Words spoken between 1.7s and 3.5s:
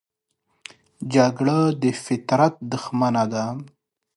د فطرت دښمنه ده